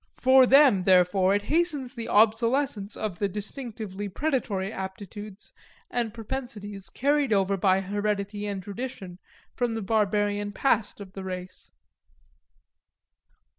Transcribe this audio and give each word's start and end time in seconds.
For 0.15 0.47
them, 0.47 0.85
therefore, 0.85 1.35
it 1.35 1.43
hastens 1.43 1.93
the 1.93 2.07
obsolescence 2.07 2.97
of 2.97 3.19
the 3.19 3.29
distinctively 3.29 4.09
predatory 4.09 4.73
aptitudes 4.73 5.53
and 5.91 6.11
propensities 6.11 6.89
carried 6.89 7.31
over 7.31 7.55
by 7.55 7.81
heredity 7.81 8.47
and 8.47 8.63
tradition 8.63 9.19
from 9.53 9.75
the 9.75 9.81
barbarian 9.83 10.53
past 10.53 11.01
of 11.01 11.13
the 11.13 11.23
race. 11.23 11.69